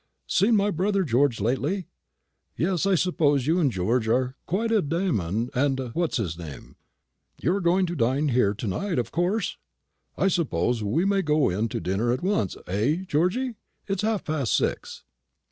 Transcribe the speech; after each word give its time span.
Seen 0.25 0.55
my 0.55 0.71
brother 0.71 1.03
George 1.03 1.39
lately? 1.39 1.85
Yes, 2.57 2.87
I 2.87 2.95
suppose 2.95 3.45
you 3.45 3.59
and 3.59 3.71
George 3.71 4.07
are 4.07 4.35
quite 4.47 4.71
a 4.71 4.81
Damon 4.81 5.51
and 5.53 5.79
What's 5.93 6.17
his 6.17 6.39
name. 6.39 6.75
You're 7.39 7.61
going 7.61 7.85
to 7.85 7.95
dine 7.95 8.29
here 8.29 8.55
to 8.55 8.65
night, 8.65 8.97
of 8.97 9.11
course? 9.11 9.57
I 10.17 10.27
suppose 10.27 10.81
we 10.83 11.05
may 11.05 11.21
go 11.21 11.51
in 11.51 11.69
to 11.69 11.79
dinner 11.79 12.11
at 12.11 12.23
once, 12.23 12.57
eh, 12.65 13.03
Georgy? 13.05 13.57
it's 13.85 14.01
half 14.01 14.25
past 14.25 14.55
six." 14.57 15.03